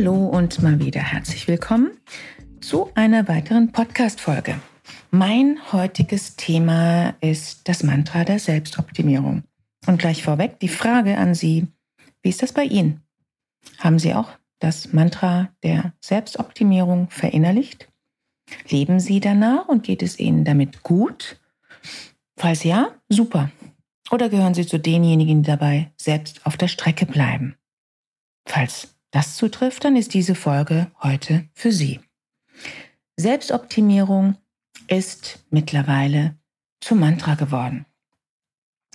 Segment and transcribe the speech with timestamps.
[0.00, 1.90] Hallo und mal wieder herzlich willkommen
[2.62, 4.58] zu einer weiteren Podcast-Folge.
[5.10, 9.42] Mein heutiges Thema ist das Mantra der Selbstoptimierung.
[9.86, 11.66] Und gleich vorweg die Frage an Sie,
[12.22, 13.02] wie ist das bei Ihnen?
[13.76, 17.92] Haben Sie auch das Mantra der Selbstoptimierung verinnerlicht?
[18.70, 21.38] Leben Sie danach und geht es Ihnen damit gut?
[22.38, 23.50] Falls ja, super.
[24.10, 27.56] Oder gehören Sie zu denjenigen, die dabei selbst auf der Strecke bleiben?
[28.46, 32.00] Falls das zutrifft, dann ist diese Folge heute für Sie.
[33.16, 34.36] Selbstoptimierung
[34.88, 36.36] ist mittlerweile
[36.80, 37.86] zum Mantra geworden.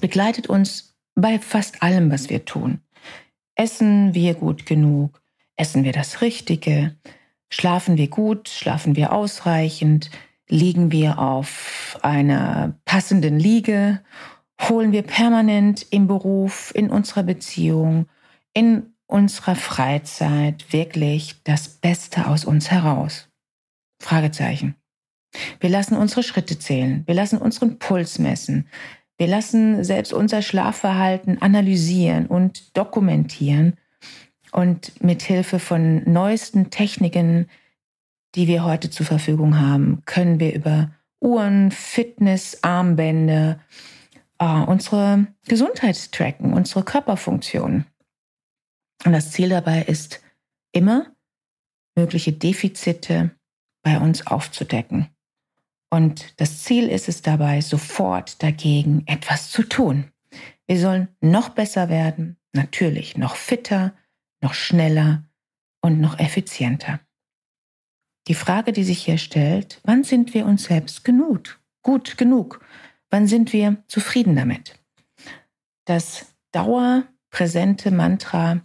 [0.00, 2.80] Begleitet uns bei fast allem, was wir tun.
[3.54, 5.20] Essen wir gut genug?
[5.56, 6.96] Essen wir das Richtige?
[7.50, 8.48] Schlafen wir gut?
[8.48, 10.10] Schlafen wir ausreichend?
[10.48, 14.02] Liegen wir auf einer passenden Liege?
[14.68, 18.06] Holen wir permanent im Beruf, in unserer Beziehung,
[18.52, 23.28] in unserer Freizeit wirklich das Beste aus uns heraus?
[24.00, 24.74] Fragezeichen.
[25.60, 27.02] Wir lassen unsere Schritte zählen.
[27.06, 28.68] Wir lassen unseren Puls messen.
[29.18, 33.74] Wir lassen selbst unser Schlafverhalten analysieren und dokumentieren.
[34.52, 37.48] Und mit Hilfe von neuesten Techniken,
[38.34, 40.90] die wir heute zur Verfügung haben, können wir über
[41.20, 43.58] Uhren, Fitness, Armbänder,
[44.38, 47.84] äh, unsere Gesundheit tracken, unsere Körperfunktion.
[49.06, 50.20] Und das Ziel dabei ist
[50.72, 51.14] immer,
[51.94, 53.30] mögliche Defizite
[53.82, 55.06] bei uns aufzudecken.
[55.90, 60.10] Und das Ziel ist es dabei, sofort dagegen etwas zu tun.
[60.66, 63.94] Wir sollen noch besser werden, natürlich noch fitter,
[64.42, 65.22] noch schneller
[65.80, 66.98] und noch effizienter.
[68.26, 72.60] Die Frage, die sich hier stellt, wann sind wir uns selbst genug, gut genug?
[73.08, 74.80] Wann sind wir zufrieden damit?
[75.84, 78.62] Das dauerpräsente Mantra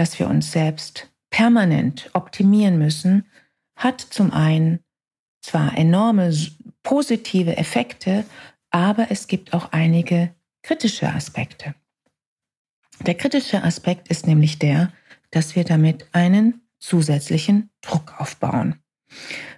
[0.00, 3.26] dass wir uns selbst permanent optimieren müssen,
[3.76, 4.80] hat zum einen
[5.42, 6.34] zwar enorme
[6.82, 8.24] positive Effekte,
[8.70, 11.74] aber es gibt auch einige kritische Aspekte.
[13.00, 14.90] Der kritische Aspekt ist nämlich der,
[15.32, 18.76] dass wir damit einen zusätzlichen Druck aufbauen.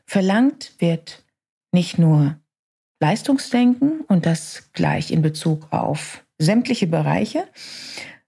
[0.07, 1.25] Verlangt wird
[1.71, 2.37] nicht nur
[3.01, 7.47] Leistungsdenken und das gleich in Bezug auf sämtliche Bereiche,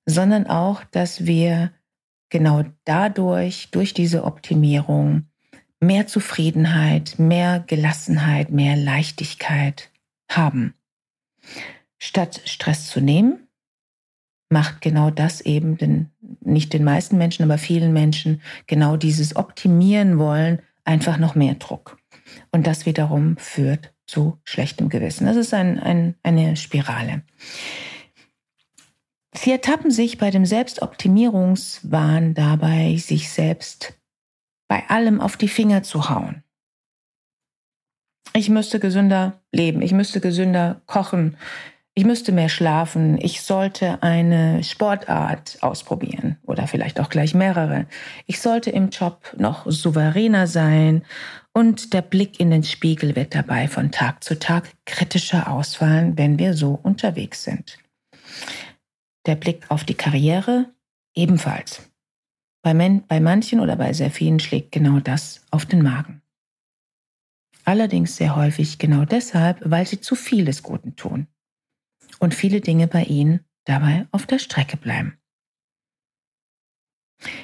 [0.06, 1.72] sondern auch, dass wir
[2.34, 5.27] genau dadurch, durch diese Optimierung,
[5.78, 9.93] mehr Zufriedenheit, mehr Gelassenheit, mehr Leichtigkeit
[10.28, 10.75] haben.
[11.97, 13.47] Statt Stress zu nehmen,
[14.50, 20.19] macht genau das eben den, nicht den meisten Menschen, aber vielen Menschen genau dieses Optimieren
[20.19, 21.99] wollen, einfach noch mehr Druck.
[22.51, 25.27] Und das wiederum führt zu schlechtem Gewissen.
[25.27, 27.22] Das ist ein, ein, eine Spirale.
[29.37, 33.95] Sie ertappen sich bei dem Selbstoptimierungswahn dabei, sich selbst
[34.69, 36.45] bei allem auf die Finger zu hauen.
[38.33, 41.37] Ich müsste gesünder leben, ich müsste gesünder kochen,
[41.95, 47.87] ich müsste mehr schlafen, ich sollte eine Sportart ausprobieren oder vielleicht auch gleich mehrere.
[48.27, 51.05] Ich sollte im Job noch souveräner sein
[51.53, 56.39] und der Blick in den Spiegel wird dabei von Tag zu Tag kritischer ausfallen, wenn
[56.39, 57.78] wir so unterwegs sind.
[59.26, 60.72] Der Blick auf die Karriere
[61.14, 61.90] ebenfalls.
[62.62, 66.22] Bei, men bei manchen oder bei sehr vielen schlägt genau das auf den Magen.
[67.64, 71.26] Allerdings sehr häufig genau deshalb, weil sie zu viel des Guten tun
[72.18, 75.18] und viele Dinge bei ihnen dabei auf der Strecke bleiben.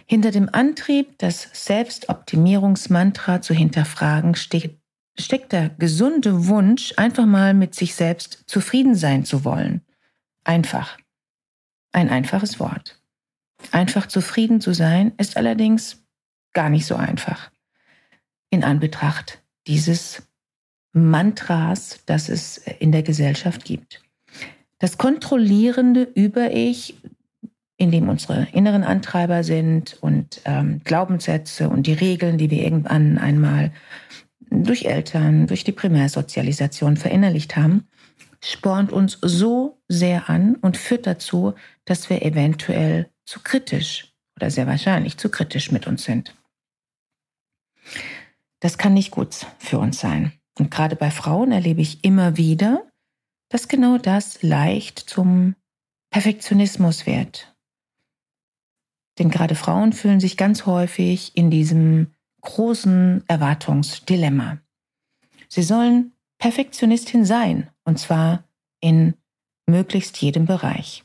[0.06, 4.78] Hinter dem Antrieb, das Selbstoptimierungsmantra zu hinterfragen, steht,
[5.18, 9.82] steckt der gesunde Wunsch, einfach mal mit sich selbst zufrieden sein zu wollen.
[10.44, 10.98] Einfach.
[11.92, 13.00] Ein einfaches Wort.
[13.72, 16.02] Einfach zufrieden zu sein ist allerdings
[16.52, 17.50] gar nicht so einfach.
[18.50, 20.22] In Anbetracht dieses
[20.92, 24.02] Mantras, das es in der Gesellschaft gibt.
[24.78, 26.96] Das kontrollierende Über-Ich,
[27.76, 33.18] in dem unsere inneren Antreiber sind und ähm, Glaubenssätze und die Regeln, die wir irgendwann
[33.18, 33.72] einmal
[34.50, 37.86] durch Eltern, durch die Primärsozialisation verinnerlicht haben,
[38.42, 41.54] spornt uns so sehr an und führt dazu,
[41.84, 46.34] dass wir eventuell zu kritisch oder sehr wahrscheinlich zu kritisch mit uns sind.
[48.60, 50.32] Das kann nicht gut für uns sein.
[50.58, 52.86] Und gerade bei Frauen erlebe ich immer wieder,
[53.48, 55.56] dass genau das leicht zum
[56.10, 57.54] Perfektionismus wird.
[59.18, 64.58] Denn gerade Frauen fühlen sich ganz häufig in diesem großen Erwartungsdilemma.
[65.48, 68.44] Sie sollen Perfektionistin sein, und zwar
[68.80, 69.14] in
[69.66, 71.04] möglichst jedem Bereich.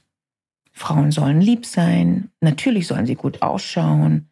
[0.72, 4.30] Frauen sollen lieb sein, natürlich sollen sie gut ausschauen.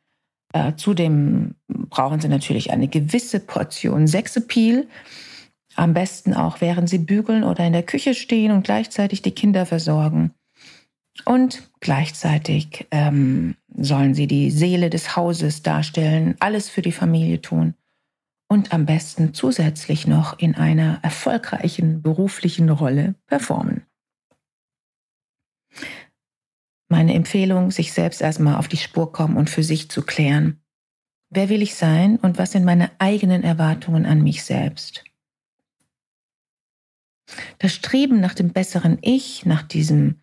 [0.54, 4.88] Äh, zudem brauchen sie natürlich eine gewisse Portion Sexappeal.
[5.76, 9.66] Am besten auch, während sie bügeln oder in der Küche stehen und gleichzeitig die Kinder
[9.66, 10.32] versorgen.
[11.26, 17.76] Und gleichzeitig ähm, sollen sie die Seele des Hauses darstellen, alles für die Familie tun
[18.54, 23.88] und am besten zusätzlich noch in einer erfolgreichen beruflichen Rolle performen.
[26.88, 30.62] Meine Empfehlung, sich selbst erstmal auf die Spur kommen und für sich zu klären.
[31.32, 35.04] Wer will ich sein und was sind meine eigenen Erwartungen an mich selbst?
[37.58, 40.22] Das Streben nach dem besseren Ich, nach diesem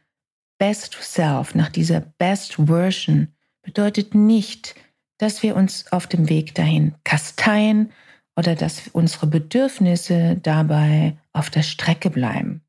[0.56, 4.76] Best Self, nach dieser Best Version, bedeutet nicht,
[5.18, 7.90] dass wir uns auf dem Weg dahin kasteien
[8.40, 12.62] oder dass unsere Bedürfnisse dabei auf der Strecke bleiben.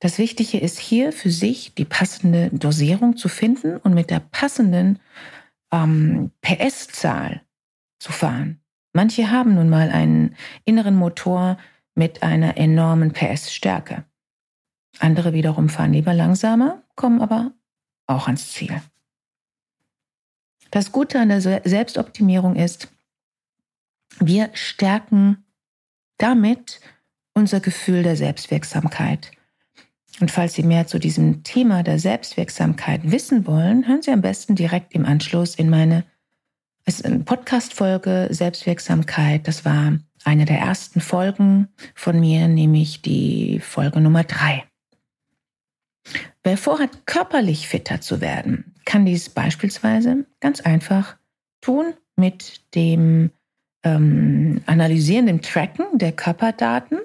[0.00, 5.00] Das Wichtige ist hier für sich die passende Dosierung zu finden und mit der passenden
[5.70, 7.42] ähm, PS-Zahl
[7.98, 8.58] zu fahren.
[8.94, 10.34] Manche haben nun mal einen
[10.64, 11.58] inneren Motor
[11.94, 14.04] mit einer enormen PS-Stärke.
[14.98, 17.52] Andere wiederum fahren lieber langsamer, kommen aber
[18.06, 18.80] auch ans Ziel.
[20.70, 22.88] Das Gute an der Selbstoptimierung ist,
[24.20, 25.44] wir stärken
[26.18, 26.80] damit
[27.34, 29.30] unser Gefühl der Selbstwirksamkeit.
[30.20, 34.54] Und falls Sie mehr zu diesem Thema der Selbstwirksamkeit wissen wollen, hören Sie am besten
[34.54, 36.04] direkt im Anschluss in meine
[37.24, 39.48] Podcast-Folge Selbstwirksamkeit.
[39.48, 44.64] Das war eine der ersten Folgen von mir, nämlich die Folge Nummer drei.
[46.42, 51.16] Wer vorhat, körperlich fitter zu werden, kann dies beispielsweise ganz einfach
[51.62, 53.30] tun mit dem
[53.84, 56.98] ähm, Analysieren, dem Tracken der Körperdaten.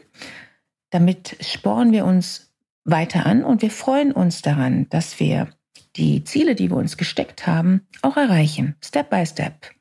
[0.91, 2.51] Damit sporn wir uns
[2.83, 5.49] weiter an und wir freuen uns daran, dass wir
[5.95, 9.71] die Ziele, die wir uns gesteckt haben, auch erreichen, Step by Step.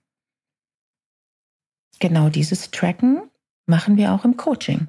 [2.01, 3.23] Genau dieses Tracken
[3.67, 4.89] machen wir auch im Coaching.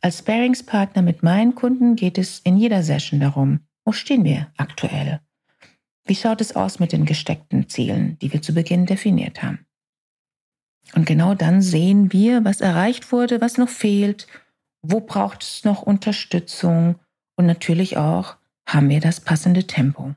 [0.00, 5.20] Als Sparingspartner mit meinen Kunden geht es in jeder Session darum, wo stehen wir aktuell?
[6.04, 9.67] Wie schaut es aus mit den gesteckten Zielen, die wir zu Beginn definiert haben?
[10.94, 14.26] Und genau dann sehen wir, was erreicht wurde, was noch fehlt,
[14.82, 16.98] wo braucht es noch Unterstützung
[17.36, 18.36] und natürlich auch,
[18.66, 20.14] haben wir das passende Tempo.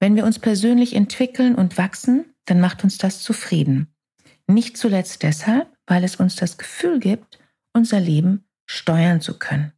[0.00, 3.88] Wenn wir uns persönlich entwickeln und wachsen, dann macht uns das zufrieden.
[4.46, 7.38] Nicht zuletzt deshalb, weil es uns das Gefühl gibt,
[7.72, 9.72] unser Leben steuern zu können.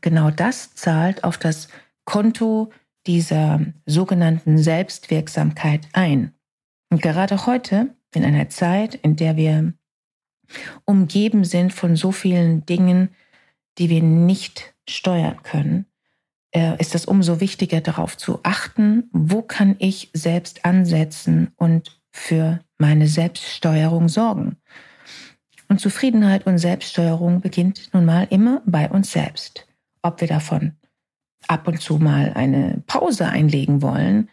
[0.00, 1.68] Genau das zahlt auf das
[2.04, 2.72] Konto
[3.06, 6.34] dieser sogenannten Selbstwirksamkeit ein.
[6.92, 9.72] Und gerade heute, in einer Zeit, in der wir
[10.84, 13.08] umgeben sind von so vielen Dingen,
[13.78, 15.86] die wir nicht steuern können,
[16.54, 22.60] äh, ist es umso wichtiger darauf zu achten, wo kann ich selbst ansetzen und für
[22.76, 24.58] meine Selbststeuerung sorgen.
[25.68, 29.66] Und Zufriedenheit und Selbststeuerung beginnt nun mal immer bei uns selbst
[30.02, 30.76] ob wir davon
[31.48, 34.28] ab und zu mal eine Pause einlegen wollen,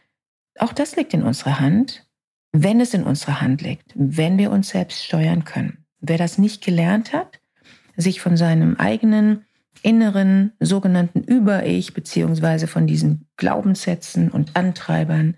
[0.60, 2.09] auch das liegt in unserer Hand,
[2.52, 5.86] wenn es in unserer Hand liegt, wenn wir uns selbst steuern können.
[6.02, 7.40] Wer das nicht gelernt hat,
[7.96, 9.46] sich von seinem eigenen
[9.82, 15.38] inneren sogenannten Über-Ich beziehungsweise von diesen Glaubenssätzen und Antreibern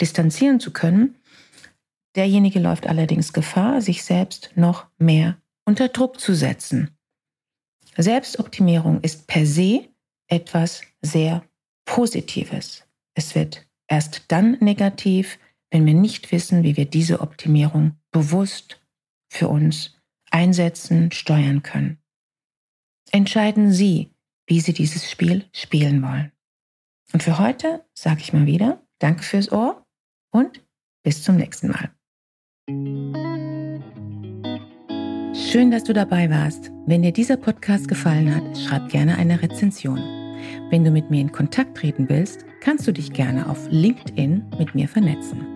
[0.00, 1.16] distanzieren zu können,
[2.14, 6.90] derjenige läuft allerdings Gefahr, sich selbst noch mehr unter Druck zu setzen.
[7.96, 9.88] Selbstoptimierung ist per se
[10.28, 11.42] etwas sehr
[11.84, 12.84] Positives.
[13.14, 15.38] Es wird erst dann negativ,
[15.70, 18.80] wenn wir nicht wissen, wie wir diese Optimierung bewusst
[19.28, 19.96] für uns
[20.30, 21.98] einsetzen, steuern können.
[23.10, 24.10] Entscheiden Sie,
[24.46, 26.32] wie Sie dieses Spiel spielen wollen.
[27.12, 29.86] Und für heute sage ich mal wieder, danke fürs Ohr
[30.30, 30.64] und
[31.02, 31.90] bis zum nächsten Mal.
[35.34, 36.72] Schön, dass du dabei warst.
[36.86, 39.98] Wenn dir dieser Podcast gefallen hat, schreib gerne eine Rezension.
[40.70, 44.74] Wenn du mit mir in Kontakt treten willst, kannst du dich gerne auf LinkedIn mit
[44.74, 45.55] mir vernetzen.